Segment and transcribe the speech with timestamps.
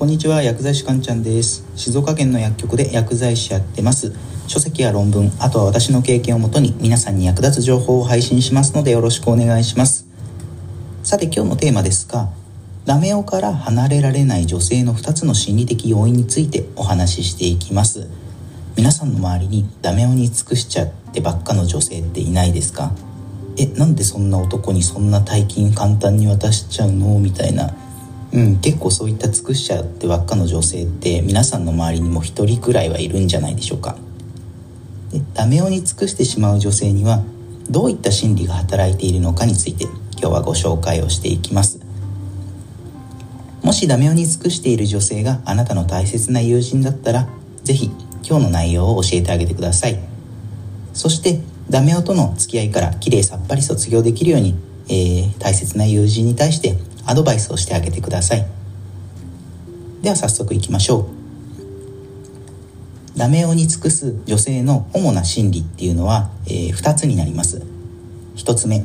[0.00, 1.62] こんにちは薬剤師かんちゃんです。
[1.76, 4.14] 静岡県の薬局で薬剤師やってます。
[4.46, 10.06] 書籍や論文あとは私の経験をもとに皆さんに役立つ情報を配信しますのでよろしくお願いします。
[11.02, 12.30] さて今日のテーマですが
[12.86, 18.08] ダメ男から離れられない女性の2つの心理的要因についてお話ししていきます。
[18.78, 22.90] 皆さんの周りにダメ男に尽くしちゃってばっかの女性っていないですか？
[23.58, 27.18] えなんでそんな男にそんな大金簡単に渡しちゃうの？
[27.18, 27.76] みたいな
[28.32, 33.96] うん、結構そういった尽くしちゃってばっかの女性って皆さんの周りにも一人くらいはいるんじゃないでしょうか。
[35.10, 37.24] でダメ男に尽くしてしまう女性には
[37.68, 41.80] どういった心理が働いているのかについて今日はご紹介をしていきます。
[43.62, 47.28] もしダメ男に尽くしている女性があなたの大切な友人だったら
[47.64, 47.90] 是非
[48.22, 49.98] 今日の内容を教えてあげてください。
[50.94, 54.54] そしてダメ男との付き合いからきれいさっぱり卒業できるように、
[54.88, 58.46] えー、大切な友人に対してアドバイスをしてあげてください。
[60.02, 61.20] では早速いきましょう。
[63.18, 67.62] ダメ男に尽くす女性の主な心理っていうのは、えー、2つになります。
[68.36, 68.84] 1つ目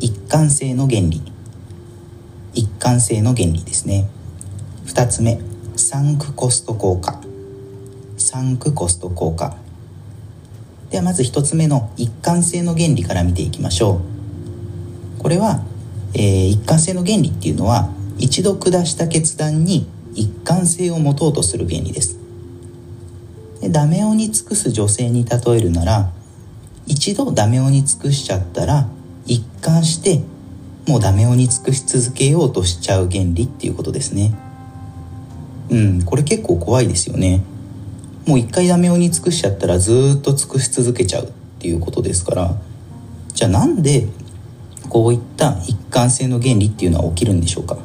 [0.00, 1.22] 一貫性の原理。
[2.54, 4.08] 一貫性の原理ですね。
[4.86, 5.40] 2つ目
[5.76, 7.20] サンクコスト効果。
[8.16, 9.56] サンクコスト効果。
[10.90, 14.00] ではまず1つ目の一貫性の原理から見ていきましょ
[15.18, 15.22] う。
[15.22, 15.64] これは
[16.14, 22.18] えー、一貫性の原理っていうのは一度下した決断に一貫性を持とうとする原理です。
[23.60, 26.10] でダメ男に尽くす女性に例えるなら
[26.86, 28.88] 一度ダメ男に尽くしちゃったら
[29.26, 30.22] 一貫して
[30.86, 34.34] もうダメ男に尽くし続けようとしちゃう原理っていうことですね。
[35.70, 37.42] うんこれ結構怖いですよね。
[38.26, 42.54] もう一回ダメ男に尽くしちゃったらずっと尽くし続けちゃうっていうことですから
[43.34, 44.06] じゃあなんで
[44.92, 47.78] こういった一貫性の原理っていうのは起きるんでしょうか？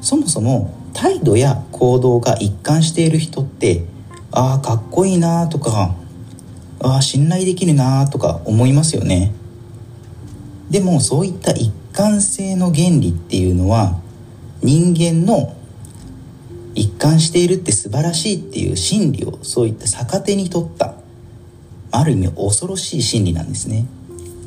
[0.00, 3.84] そもそも態度や行動が一貫している人って
[4.32, 5.94] ああかっこいいなとか
[6.80, 9.32] ああ信頼できるなとか思いますよね。
[10.68, 13.96] でもそういった一貫性の原理っていうのは
[14.64, 15.54] 人間の
[16.74, 20.94] 一貫しているって素晴らしいっていう心理をそういった逆手に取った
[21.92, 23.86] ある意味恐ろしい心理なんですね。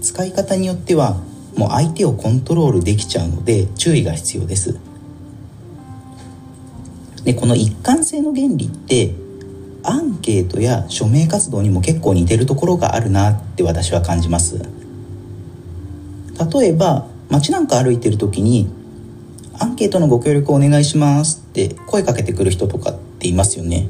[0.02, 1.22] 使い方によっては
[1.56, 4.78] もう相手をコントロールできちゃうので注意が必要です。
[7.24, 9.14] でこの一貫性の原理って
[9.84, 14.62] アンケートや署名活動にも結構似てるところがあるなって私は感じます。
[16.54, 18.70] 例えば街なんか歩いてる時に
[19.60, 23.90] アンケートのご協力をお願いしますって声かけてくる人とかっていますよね。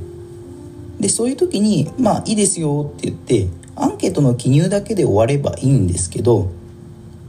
[1.00, 3.48] でそういう時にまあいいですよって言って
[3.80, 6.52] アンケートの記入だけで終わればいいんですけど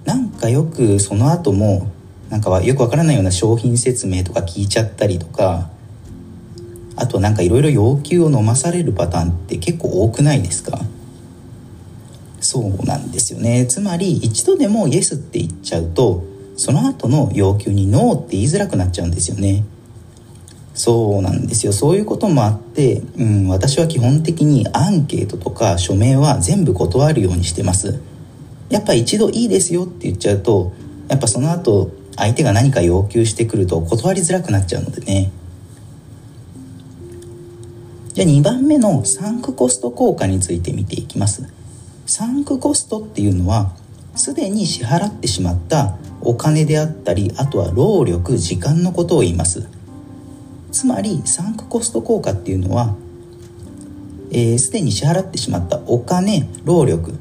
[0.05, 1.91] なんかよくその後も
[2.31, 5.71] なんかよくわからないような商品説明とか聞いちゃったりとか
[6.97, 10.81] あとなんかいろいろ要求を飲まされるパターンって結構多くないですか？
[12.41, 13.67] そうなんですよね。
[13.67, 16.25] つまり一度でもイエスって言っちゃうと
[16.57, 19.65] その後の要求にノーって言いづらくなっちゃうんですよね。
[20.79, 21.73] そうなんですよ。
[21.73, 28.01] そういうこともあって、うん、私は基本的にアンケートとか署名は全部断るようにしてます。
[28.71, 30.73] やっぱ一度いいですよって言っちゃうと
[31.09, 35.33] やっぱその後相手が何か要求してくると断りづらくなっちゃうのでね。
[38.15, 41.53] じゃあ2番目のサンクコスト効果について見ていきます。
[42.07, 43.73] サンクコストっていうのは
[44.15, 49.77] すでに支払ってしまったお金であったりあとは労力時間のことを言います。
[50.71, 52.95] つまりサンクコスト効果っていうのは
[54.31, 57.15] すで、えー、に支払ってしまったお金労力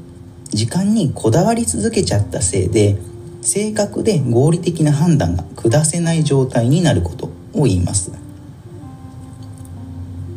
[0.50, 2.96] 時間にこだわり続けちゃったせいで
[3.42, 8.12] 正確で合理的な判断が下せない状態になることを言います。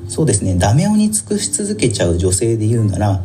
[0.08, 0.56] そうですね。
[0.56, 3.24] ダメ男に尽くし続けちゃう女性で言うなら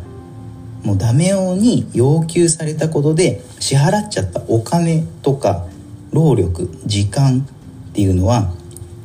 [0.83, 5.65] もうダメ男に要求されたことで支払っちゃったお金とか
[6.11, 7.45] 労力時間
[7.89, 8.53] っていうのは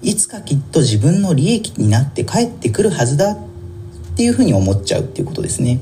[0.03, 3.37] いつかきっと自分の利益になって帰ってくるはずだっ
[4.17, 5.81] ていうふうに思っちゃうっていうことですね。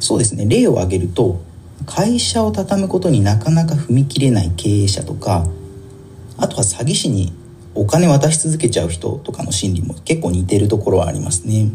[0.00, 0.46] そうですね。
[0.46, 1.40] 例を挙げると
[1.86, 5.46] 会社を畳むことになかなか踏み切れない経営者とか
[6.36, 7.32] あとは詐欺師に
[7.74, 11.70] お金渡し続けちゃう人とかの心理も結構似てるところはありますね。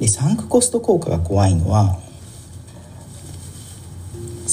[0.00, 1.98] でサンクコスト効果が怖いのは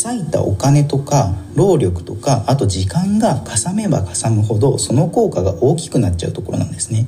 [0.05, 7.07] 割いたお金とか労力とかあと時間がかさめばかさむほどその効果が大きくなっちゃうところなんですね。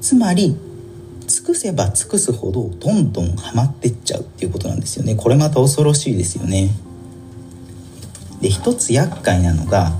[0.00, 0.56] つまり
[1.26, 5.14] 尽くせば尽くすほどどんどんはまってっちゃうっていうことなんですよね。
[5.14, 6.70] これまた恐ろしいですよね。
[8.40, 9.92] で一つ厄介なのが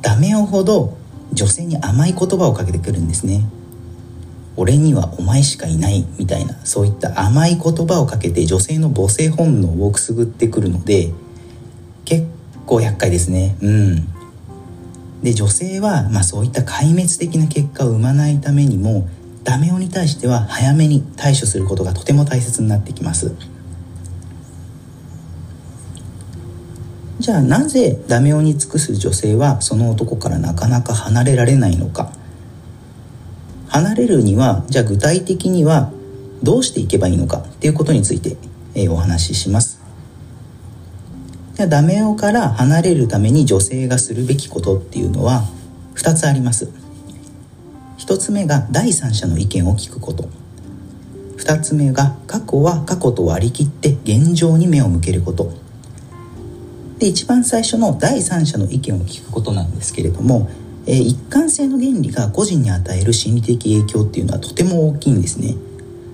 [0.00, 0.96] ダメ男ほど
[1.32, 3.44] 女性に甘い言葉をかけてくるんですね。
[4.56, 11.12] 俺にはお前しかいないみたいなそういった甘い言葉をかけて女性の母性本能をくすぐってくるので
[12.04, 12.26] 結
[12.66, 13.56] 構厄介ですね。
[13.60, 14.08] うん。
[15.22, 19.08] で女性は、まあ、そういった壊滅的な結果を生まないためにも
[19.42, 23.34] ダメ男に対しては早めに対処することがとても大切になってきます。
[27.20, 32.12] じゃあなぜダメ男に尽くす女性はその男からなかなか離れられないのか。
[33.74, 35.90] 離れるにはじゃあ具体的には
[36.44, 38.36] どうしていけばいいのかっていうことについて、
[38.76, 39.80] えお話しします。
[41.54, 45.42] じゃあダメ男から離れるために女性がするべきことっていうのは
[45.96, 46.70] 2つあります。
[47.98, 50.28] 1つ目が第三者の意見を聞くこと。
[51.38, 55.52] 2つ目が過去は過去と割り切って現状に目を向けること。
[57.00, 60.48] で一番最初の第三者の意見を聞くことなんですけれども
[60.86, 65.56] えー、一貫性の原理が個人に与える心理的影響っていうのはとても大きいんですね。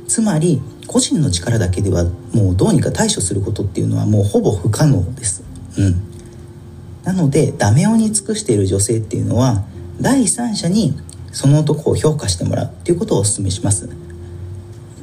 [0.07, 5.43] つまり個人の力だけではもうどうにか対処することっていうのはもうほぼ不可能です。
[5.79, 6.03] うん。
[7.05, 9.65] なのでダメ男に尽くしている女性っていうのは
[10.01, 10.95] 第三者に
[11.33, 13.89] その男を評価してもらうっていうことをお勧めします。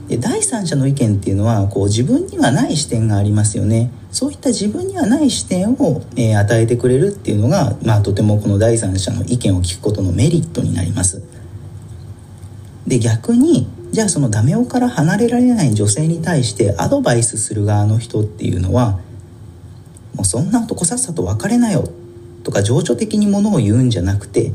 [0.07, 3.91] で第三者の意見っていうのはこう自分にはない視点がありますよね。
[4.17, 11.21] そういった自分にはない視点を、えー、与えてくれるっていうのが、まあ、とてもこの第三者の意見を聞くことのメリットになります。
[12.87, 18.93] で逆にじゃあそのダメ男から離れられない女性に対してアドバイスする側の人っていうのは
[20.15, 21.87] もうそんな男さっさと別れなよ
[22.43, 24.51] とか情緒的にものを言うんじゃなくて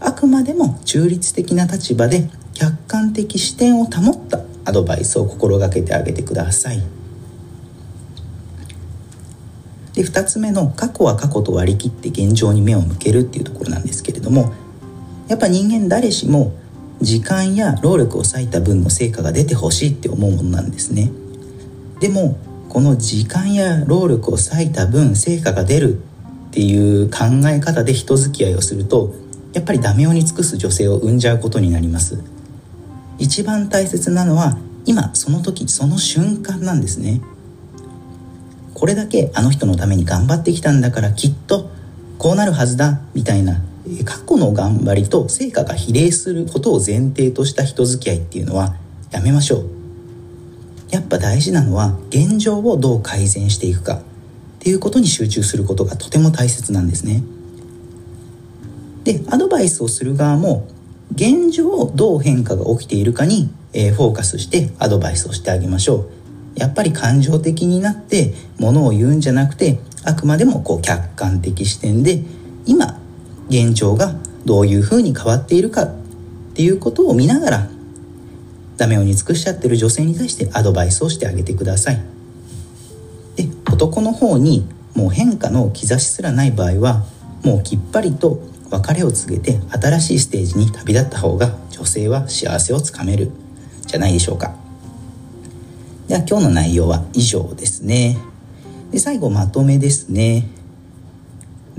[0.00, 7.05] あくまでも中立的な立場で客観的視点を保ったアドバイスを心がけてあげてください。
[9.96, 14.52] で2つ目の過去は過去と割り切って現状に目を向けるっていうところなんですけれども
[15.26, 16.54] やっぱ人間誰しも
[17.00, 21.10] 時間や労力を割いた分の成果が出てほしいって思うものなんですね。
[22.00, 22.38] でも
[22.68, 29.14] この時間や労力を割いた分成果が出るっていう考え方で人付き合いをすると
[29.54, 32.22] やっぱりダメ男に尽くす女性を生んじゃうことになります。
[33.18, 37.22] 一番大切なのは今その時その瞬間なんですね。
[38.76, 41.70] これだけあの人のために頑張ってきたんだからきっと
[42.18, 43.62] こうなるはずだみたいな
[44.04, 48.76] 過去の頑張りと成果が比例することを前提とした人付き合いっていうのは
[49.10, 49.70] やめましょう。
[50.90, 54.00] やっぱ大事なのは現状をどう改善していくかっ
[54.58, 57.22] ていうことに集中することがとても大切なんですね。
[59.04, 60.68] でアドバイスをする側も
[61.14, 66.25] 現状どう変化が起きているかに、え、フォーカスしてアドバイスをしてあげましょう。
[66.56, 72.22] やっぱり感情的になってものを言うんじゃなくてあくまでもこう客観的視点で
[72.64, 72.98] 今
[73.48, 74.14] 現状が
[74.44, 75.94] どういうふうに変わっているかっ
[76.54, 77.68] ていうことを見ながら
[78.76, 82.02] ダメをに尽くしちゃってる女性に対してアドバイスをしてあげてください。
[83.36, 87.04] で男の方にもう変化の兆しすらない場合は
[87.42, 93.30] もうきっぱりと別れを告げて新しいステージに旅立った方が女性は幸せをつかめる。
[93.86, 94.65] じゃないでしょうか。
[96.08, 98.16] では今日の内容は以上ですね。
[98.92, 100.48] で最後まとめですね。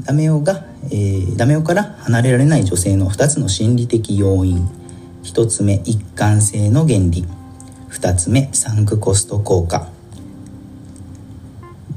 [0.02, 4.68] ダメ男が、えー、ダメ男から離れられない女性の2つの心理的要因。
[5.24, 7.26] 1つ目一貫性の原理。
[7.90, 9.88] 2つ目サンクコスト効果。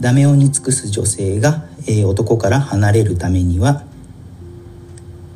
[0.01, 3.83] ダメ男に尽くす女性が、えー、男から離れるためには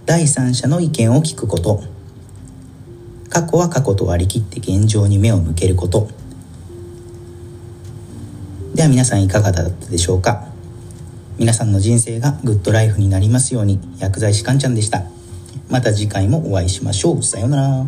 [0.06, 1.82] 第三者の意見を聞くこと。
[3.30, 6.08] 過去は過去と割り切って現状に目を向けること。
[8.74, 10.48] では皆さんいかがだったでしょうか？
[11.38, 15.04] 皆さんの人生がグッドライフになりますように薬剤師かんちゃんでした。
[15.70, 17.22] また次回もお会いしましょう。
[17.22, 17.86] さようなら。